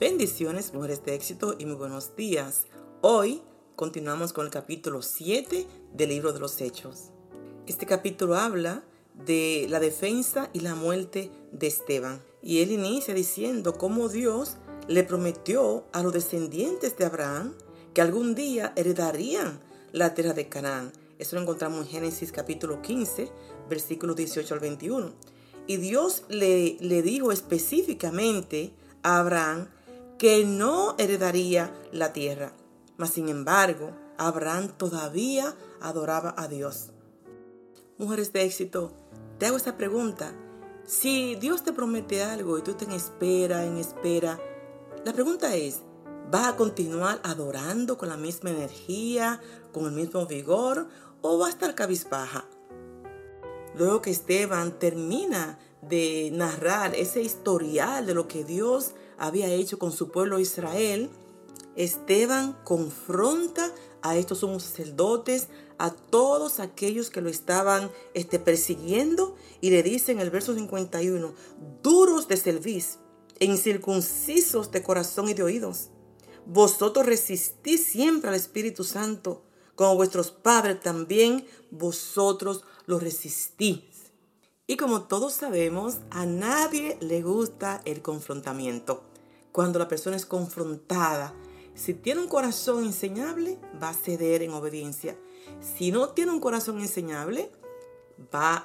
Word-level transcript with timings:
Bendiciones, 0.00 0.74
mujeres 0.74 1.04
de 1.04 1.16
éxito 1.16 1.56
y 1.58 1.66
muy 1.66 1.74
buenos 1.74 2.14
días. 2.14 2.66
Hoy 3.00 3.42
continuamos 3.74 4.32
con 4.32 4.46
el 4.46 4.52
capítulo 4.52 5.02
7 5.02 5.66
del 5.92 6.08
libro 6.08 6.32
de 6.32 6.38
los 6.38 6.60
Hechos. 6.60 7.10
Este 7.66 7.84
capítulo 7.84 8.36
habla 8.36 8.84
de 9.26 9.66
la 9.68 9.80
defensa 9.80 10.50
y 10.52 10.60
la 10.60 10.76
muerte 10.76 11.32
de 11.50 11.66
Esteban. 11.66 12.22
Y 12.42 12.62
él 12.62 12.70
inicia 12.70 13.12
diciendo 13.12 13.76
cómo 13.76 14.08
Dios 14.08 14.58
le 14.86 15.02
prometió 15.02 15.84
a 15.92 16.04
los 16.04 16.12
descendientes 16.12 16.96
de 16.96 17.04
Abraham 17.04 17.54
que 17.92 18.00
algún 18.00 18.36
día 18.36 18.72
heredarían 18.76 19.58
la 19.90 20.14
tierra 20.14 20.32
de 20.32 20.48
Canaán. 20.48 20.92
Eso 21.18 21.34
lo 21.34 21.42
encontramos 21.42 21.80
en 21.80 21.90
Génesis 21.90 22.30
capítulo 22.30 22.82
15, 22.82 23.32
versículos 23.68 24.14
18 24.14 24.54
al 24.54 24.60
21. 24.60 25.12
Y 25.66 25.78
Dios 25.78 26.22
le, 26.28 26.76
le 26.78 27.02
dijo 27.02 27.32
específicamente 27.32 28.72
a 29.02 29.18
Abraham 29.18 29.66
que 30.18 30.44
no 30.44 30.96
heredaría 30.98 31.72
la 31.92 32.12
tierra. 32.12 32.52
Mas 32.96 33.10
sin 33.10 33.28
embargo, 33.28 33.92
Abraham 34.18 34.68
todavía 34.76 35.54
adoraba 35.80 36.34
a 36.36 36.48
Dios. 36.48 36.90
Mujeres 37.96 38.32
de 38.32 38.42
éxito, 38.42 38.92
te 39.38 39.46
hago 39.46 39.56
esta 39.56 39.76
pregunta. 39.76 40.32
Si 40.84 41.36
Dios 41.36 41.62
te 41.62 41.72
promete 41.72 42.24
algo 42.24 42.58
y 42.58 42.62
tú 42.62 42.74
te 42.74 42.84
en 42.84 42.92
espera, 42.92 43.64
en 43.64 43.76
espera, 43.76 44.40
la 45.04 45.12
pregunta 45.12 45.54
es, 45.54 45.82
¿va 46.34 46.48
a 46.48 46.56
continuar 46.56 47.20
adorando 47.22 47.96
con 47.96 48.08
la 48.08 48.16
misma 48.16 48.50
energía, 48.50 49.40
con 49.72 49.84
el 49.84 49.92
mismo 49.92 50.26
vigor 50.26 50.88
o 51.22 51.38
va 51.38 51.46
a 51.46 51.50
estar 51.50 51.74
cabizbaja? 51.76 52.44
Luego 53.76 54.02
que 54.02 54.10
Esteban 54.10 54.78
termina 54.80 55.58
de 55.82 56.30
narrar 56.32 56.94
ese 56.94 57.22
historial 57.22 58.06
de 58.06 58.14
lo 58.14 58.28
que 58.28 58.44
Dios 58.44 58.92
había 59.16 59.48
hecho 59.48 59.78
con 59.78 59.92
su 59.92 60.10
pueblo 60.10 60.38
Israel, 60.38 61.10
Esteban 61.76 62.58
confronta 62.64 63.72
a 64.02 64.16
estos 64.16 64.38
sumos 64.38 64.64
sacerdotes, 64.64 65.48
a 65.78 65.90
todos 65.90 66.60
aquellos 66.60 67.10
que 67.10 67.20
lo 67.20 67.28
estaban 67.28 67.90
este, 68.14 68.38
persiguiendo, 68.38 69.36
y 69.60 69.70
le 69.70 69.82
dice 69.82 70.12
en 70.12 70.20
el 70.20 70.30
verso 70.30 70.54
51, 70.54 71.34
duros 71.82 72.28
de 72.28 72.36
cerviz, 72.36 72.98
incircuncisos 73.40 74.70
de 74.70 74.82
corazón 74.82 75.28
y 75.28 75.34
de 75.34 75.44
oídos. 75.44 75.90
Vosotros 76.46 77.06
resistís 77.06 77.86
siempre 77.86 78.30
al 78.30 78.36
Espíritu 78.36 78.82
Santo, 78.82 79.44
como 79.74 79.94
vuestros 79.94 80.32
padres 80.32 80.80
también, 80.80 81.46
vosotros 81.70 82.64
lo 82.86 82.98
resistís. 82.98 83.84
Y 84.70 84.76
como 84.76 85.04
todos 85.04 85.32
sabemos, 85.32 85.96
a 86.10 86.26
nadie 86.26 86.98
le 87.00 87.22
gusta 87.22 87.80
el 87.86 88.02
confrontamiento. 88.02 89.02
Cuando 89.50 89.78
la 89.78 89.88
persona 89.88 90.14
es 90.14 90.26
confrontada, 90.26 91.32
si 91.74 91.94
tiene 91.94 92.20
un 92.20 92.28
corazón 92.28 92.84
enseñable, 92.84 93.58
va 93.82 93.88
a 93.88 93.94
ceder 93.94 94.42
en 94.42 94.52
obediencia. 94.52 95.16
Si 95.58 95.90
no 95.90 96.10
tiene 96.10 96.32
un 96.32 96.40
corazón 96.40 96.80
enseñable, 96.80 97.50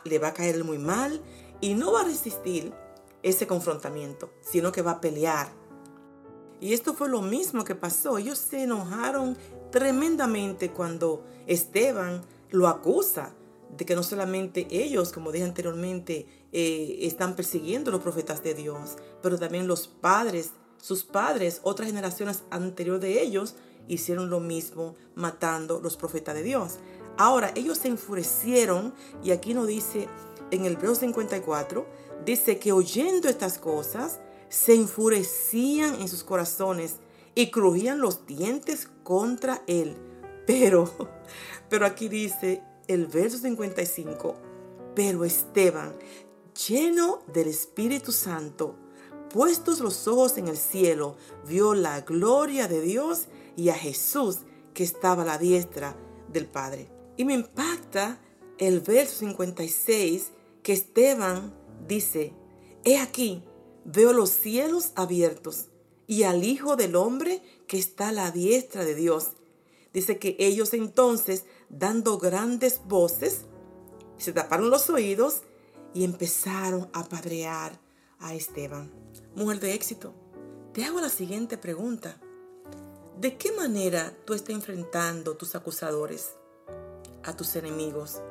le 0.04 0.20
va 0.20 0.28
a 0.28 0.34
caer 0.34 0.62
muy 0.66 0.78
mal 0.78 1.22
y 1.62 1.74
no 1.74 1.94
va 1.94 2.02
a 2.02 2.06
resistir 2.06 2.74
ese 3.22 3.48
confrontamiento, 3.48 4.30
sino 4.42 4.74
que 4.74 4.82
va 4.82 4.92
a 4.92 5.02
pelear. 5.02 5.54
Y 6.60 6.74
esto 6.74 6.96
fue 6.96 7.08
lo 7.08 7.22
mismo 7.22 7.64
que 7.64 7.76
pasó. 7.76 8.18
Ellos 8.18 8.40
se 8.40 8.64
enojaron 8.64 9.38
tremendamente 9.72 10.70
cuando 10.70 11.24
Esteban 11.48 12.26
lo 12.50 12.68
acusa 12.68 13.34
de 13.78 13.86
que 13.86 13.96
no 13.96 14.04
solamente 14.04 14.68
ellos, 14.70 15.12
como 15.12 15.32
dije 15.32 15.46
anteriormente, 15.46 16.28
eh, 16.52 17.00
están 17.02 17.36
persiguiendo 17.36 17.92
los 17.92 18.02
profetas 18.02 18.44
de 18.44 18.54
Dios, 18.54 18.98
pero 19.22 19.40
también 19.40 19.68
los 19.68 19.88
padres, 19.88 20.52
sus 20.78 21.04
padres, 21.04 21.60
otras 21.64 21.88
generaciones 21.88 22.44
anteriores 22.52 23.02
de 23.02 23.22
ellos, 23.22 23.56
hicieron 23.88 24.30
lo 24.30 24.40
mismo 24.40 24.96
matando 25.16 25.80
los 25.80 25.98
profetas 25.98 26.36
de 26.36 26.44
Dios. 26.44 26.78
Ahora, 27.18 27.52
ellos 27.56 27.80
se 27.80 27.90
enfurecieron 27.90 28.94
y 29.24 29.32
aquí 29.32 29.54
nos 29.54 29.68
dice 29.68 30.08
en 30.52 30.66
el 30.66 30.78
verso 30.78 30.96
54, 30.96 31.86
dice 32.26 32.60
que 32.60 32.72
oyendo 32.72 33.28
estas 33.28 33.58
cosas, 33.58 34.20
se 34.50 34.76
enfurecían 34.76 35.96
en 35.96 36.08
sus 36.08 36.24
corazones 36.24 36.98
y 37.36 37.50
crujían 37.50 38.00
los 38.00 38.26
dientes 38.28 38.88
contra 39.04 39.64
él. 39.68 39.98
Pero, 40.46 40.92
pero 41.70 41.86
aquí 41.86 42.08
dice, 42.08 42.62
el 42.88 43.08
verso 43.08 43.38
55, 43.38 44.36
pero 44.96 45.26
Esteban, 45.26 45.96
lleno 46.68 47.20
del 47.34 47.48
Espíritu 47.48 48.12
Santo, 48.12 48.76
puestos 49.30 49.80
los 49.80 50.08
ojos 50.08 50.38
en 50.38 50.48
el 50.48 50.58
cielo, 50.58 51.16
vio 51.48 51.74
la 51.74 52.02
gloria 52.02 52.68
de 52.68 52.82
Dios 52.82 53.28
y 53.56 53.70
a 53.70 53.76
Jesús 53.76 54.40
que 54.74 54.84
estaba 54.84 55.24
a 55.24 55.26
la 55.26 55.38
diestra 55.38 55.96
del 56.32 56.46
Padre. 56.46 56.90
Y 57.18 57.26
me 57.26 57.34
impacta 57.34 58.20
el 58.58 58.80
verso 58.80 59.20
56 59.20 60.32
que 60.62 60.74
Esteban 60.74 61.54
dice, 61.88 62.34
he 62.84 62.98
aquí, 62.98 63.44
veo 63.86 64.14
los 64.14 64.30
cielos 64.30 64.92
abiertos 64.96 65.70
y 66.08 66.24
al 66.24 66.44
Hijo 66.44 66.76
del 66.76 66.96
Hombre 66.96 67.42
que 67.68 67.78
está 67.78 68.10
a 68.10 68.14
la 68.14 68.32
diestra 68.32 68.86
de 68.86 68.96
Dios. 68.96 69.32
Dice 69.94 70.18
que 70.18 70.36
ellos 70.40 70.74
entonces 70.74 71.46
dando 71.78 72.18
grandes 72.18 72.82
voces, 72.86 73.46
se 74.18 74.32
taparon 74.32 74.70
los 74.70 74.90
oídos 74.90 75.42
y 75.94 76.04
empezaron 76.04 76.90
a 76.94 77.04
padrear 77.06 77.80
a 78.20 78.34
Esteban. 78.34 78.92
Mujer 79.36 79.60
de 79.60 79.74
éxito, 79.74 80.14
te 80.74 80.86
hago 80.86 81.02
la 81.02 81.10
siguiente 81.10 81.58
pregunta. 81.58 82.18
¿De 83.20 83.38
qué 83.38 83.52
manera 83.52 84.16
tú 84.26 84.34
estás 84.34 84.56
enfrentando 84.56 85.36
tus 85.36 85.56
acusadores, 85.56 86.36
a 87.24 87.36
tus 87.36 87.56
enemigos? 87.56 88.22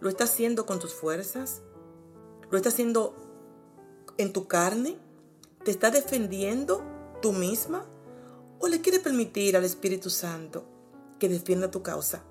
¿Lo 0.00 0.08
estás 0.08 0.30
haciendo 0.30 0.66
con 0.66 0.78
tus 0.78 0.94
fuerzas? 0.94 1.62
¿Lo 2.50 2.56
estás 2.56 2.74
haciendo 2.74 3.14
en 4.16 4.32
tu 4.32 4.46
carne? 4.46 4.98
¿Te 5.64 5.70
estás 5.70 5.92
defendiendo 5.92 6.84
tú 7.20 7.32
misma? 7.32 7.86
¿O 8.60 8.68
le 8.68 8.80
quieres 8.80 9.00
permitir 9.00 9.56
al 9.56 9.64
Espíritu 9.64 10.10
Santo 10.10 10.64
que 11.18 11.28
defienda 11.28 11.70
tu 11.70 11.82
causa? 11.82 12.24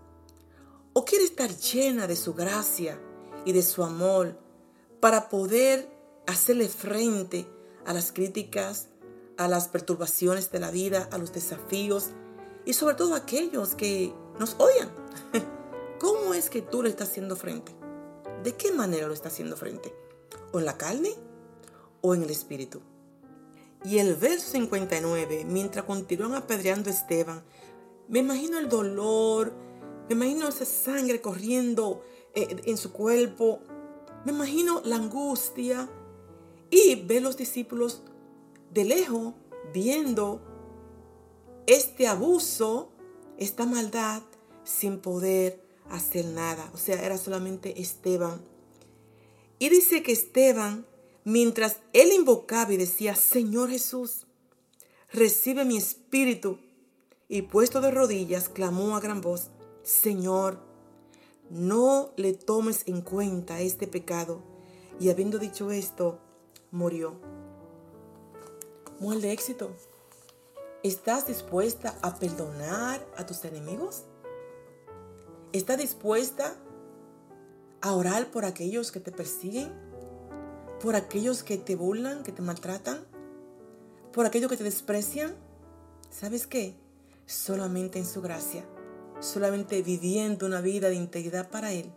O 0.97 1.05
quiere 1.05 1.25
estar 1.25 1.55
llena 1.55 2.07
de 2.07 2.15
su 2.15 2.33
gracia 2.33 2.99
y 3.45 3.51
de 3.51 3.61
su 3.61 3.83
amor 3.83 4.35
para 4.99 5.29
poder 5.29 5.87
hacerle 6.25 6.67
frente 6.69 7.45
a 7.85 7.93
las 7.93 8.11
críticas, 8.11 8.87
a 9.37 9.47
las 9.47 9.67
perturbaciones 9.67 10.51
de 10.51 10.59
la 10.59 10.71
vida, 10.71 11.07
a 11.11 11.19
los 11.19 11.31
desafíos 11.33 12.07
y 12.65 12.73
sobre 12.73 12.95
todo 12.95 13.13
a 13.13 13.17
aquellos 13.17 13.75
que 13.75 14.11
nos 14.39 14.55
odian. 14.55 14.89
¿Cómo 15.99 16.33
es 16.33 16.49
que 16.49 16.63
tú 16.63 16.81
le 16.81 16.89
estás 16.89 17.09
haciendo 17.09 17.35
frente? 17.35 17.75
¿De 18.43 18.55
qué 18.55 18.71
manera 18.71 19.05
lo 19.05 19.13
estás 19.13 19.33
haciendo 19.33 19.55
frente? 19.55 19.93
¿O 20.51 20.57
en 20.57 20.65
la 20.65 20.79
carne 20.79 21.11
o 22.01 22.15
en 22.15 22.23
el 22.23 22.31
espíritu? 22.31 22.81
Y 23.85 23.99
el 23.99 24.15
verso 24.15 24.49
59, 24.49 25.45
mientras 25.45 25.85
continúan 25.85 26.33
apedreando 26.33 26.89
a 26.89 26.93
Esteban, 26.93 27.43
me 28.07 28.17
imagino 28.17 28.57
el 28.57 28.67
dolor, 28.67 29.66
me 30.09 30.15
imagino 30.15 30.47
esa 30.47 30.65
sangre 30.65 31.21
corriendo 31.21 32.03
eh, 32.33 32.61
en 32.65 32.77
su 32.77 32.91
cuerpo. 32.91 33.59
Me 34.25 34.31
imagino 34.31 34.81
la 34.85 34.95
angustia. 34.95 35.89
Y 36.69 36.95
ve 36.95 37.21
los 37.21 37.37
discípulos 37.37 38.03
de 38.73 38.85
lejos 38.85 39.33
viendo 39.73 40.41
este 41.65 42.07
abuso, 42.07 42.91
esta 43.37 43.65
maldad, 43.65 44.21
sin 44.63 44.99
poder 44.99 45.63
hacer 45.89 46.25
nada. 46.25 46.69
O 46.73 46.77
sea, 46.77 47.03
era 47.03 47.17
solamente 47.17 47.81
Esteban. 47.81 48.41
Y 49.59 49.69
dice 49.69 50.03
que 50.03 50.11
Esteban, 50.11 50.85
mientras 51.23 51.77
él 51.93 52.11
invocaba 52.13 52.73
y 52.73 52.77
decía, 52.77 53.15
Señor 53.15 53.69
Jesús, 53.69 54.27
recibe 55.11 55.65
mi 55.65 55.77
espíritu, 55.77 56.59
y 57.29 57.41
puesto 57.43 57.81
de 57.81 57.91
rodillas, 57.91 58.49
clamó 58.49 58.95
a 58.95 59.01
gran 59.01 59.21
voz, 59.21 59.49
Señor, 59.87 60.59
no 61.49 62.11
le 62.17 62.33
tomes 62.33 62.85
en 62.87 62.99
cuenta 62.99 63.61
este 63.61 63.87
pecado. 63.87 64.41
Y 64.99 65.09
habiendo 65.11 65.39
dicho 65.39 65.71
esto, 65.71 66.19
murió. 66.71 67.15
Mujer 68.99 69.21
de 69.21 69.31
éxito, 69.31 69.71
¿estás 70.83 71.25
dispuesta 71.25 71.97
a 72.01 72.15
perdonar 72.15 73.07
a 73.15 73.25
tus 73.25 73.45
enemigos? 73.45 74.03
¿Estás 75.53 75.77
dispuesta 75.77 76.53
a 77.79 77.93
orar 77.93 78.29
por 78.29 78.43
aquellos 78.43 78.91
que 78.91 78.99
te 78.99 79.13
persiguen? 79.13 79.71
¿Por 80.81 80.97
aquellos 80.97 81.43
que 81.43 81.57
te 81.57 81.77
burlan, 81.77 82.23
que 82.23 82.33
te 82.33 82.41
maltratan? 82.41 83.07
¿Por 84.11 84.25
aquellos 84.25 84.49
que 84.49 84.57
te 84.57 84.65
desprecian? 84.65 85.33
¿Sabes 86.09 86.45
qué? 86.45 86.75
Solamente 87.25 87.99
en 87.99 88.05
su 88.05 88.21
gracia 88.21 88.65
solamente 89.19 89.81
viviendo 89.81 90.45
una 90.45 90.61
vida 90.61 90.89
de 90.89 90.95
integridad 90.95 91.49
para 91.49 91.71
Él, 91.73 91.91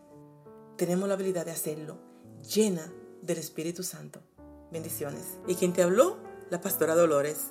tenemos 0.77 1.09
la 1.09 1.15
habilidad 1.15 1.45
de 1.45 1.53
hacerlo, 1.53 1.99
llena 2.43 2.93
del 3.23 3.39
Espíritu 3.39 3.83
Santo. 3.83 4.21
Bendiciones. 4.73 5.39
¿Y 5.47 5.57
quien 5.57 5.73
te 5.73 5.83
habló? 5.83 6.19
La 6.51 6.61
pastora 6.61 6.95
Dolores. 6.95 7.49